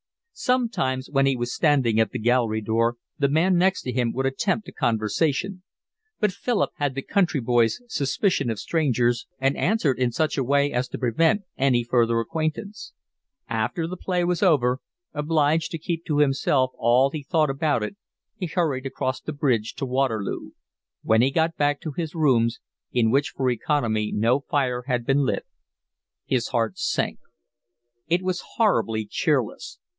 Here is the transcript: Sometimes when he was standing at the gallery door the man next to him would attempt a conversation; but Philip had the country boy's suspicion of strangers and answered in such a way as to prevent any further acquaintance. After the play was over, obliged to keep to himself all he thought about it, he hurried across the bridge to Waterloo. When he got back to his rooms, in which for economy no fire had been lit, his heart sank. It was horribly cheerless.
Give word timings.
Sometimes 0.33 1.07
when 1.11 1.27
he 1.27 1.35
was 1.35 1.53
standing 1.53 1.99
at 1.99 2.09
the 2.09 2.17
gallery 2.17 2.61
door 2.61 2.95
the 3.19 3.29
man 3.29 3.57
next 3.59 3.83
to 3.83 3.91
him 3.91 4.11
would 4.13 4.25
attempt 4.25 4.67
a 4.67 4.71
conversation; 4.71 5.61
but 6.19 6.31
Philip 6.31 6.71
had 6.77 6.95
the 6.95 7.03
country 7.03 7.39
boy's 7.39 7.79
suspicion 7.87 8.49
of 8.49 8.57
strangers 8.59 9.27
and 9.37 9.55
answered 9.55 9.99
in 9.99 10.11
such 10.11 10.39
a 10.39 10.43
way 10.43 10.71
as 10.71 10.87
to 10.87 10.97
prevent 10.97 11.43
any 11.59 11.83
further 11.83 12.19
acquaintance. 12.19 12.93
After 13.47 13.85
the 13.85 13.95
play 13.95 14.23
was 14.23 14.41
over, 14.41 14.79
obliged 15.13 15.69
to 15.71 15.77
keep 15.77 16.03
to 16.05 16.17
himself 16.17 16.71
all 16.75 17.11
he 17.11 17.21
thought 17.21 17.51
about 17.51 17.83
it, 17.83 17.95
he 18.35 18.47
hurried 18.47 18.87
across 18.87 19.21
the 19.21 19.33
bridge 19.33 19.75
to 19.75 19.85
Waterloo. 19.85 20.53
When 21.03 21.21
he 21.21 21.29
got 21.29 21.55
back 21.55 21.79
to 21.81 21.91
his 21.91 22.15
rooms, 22.15 22.59
in 22.91 23.11
which 23.11 23.29
for 23.35 23.51
economy 23.51 24.11
no 24.11 24.39
fire 24.39 24.85
had 24.87 25.05
been 25.05 25.23
lit, 25.23 25.45
his 26.25 26.47
heart 26.47 26.79
sank. 26.79 27.19
It 28.07 28.23
was 28.23 28.41
horribly 28.57 29.05
cheerless. 29.05 29.77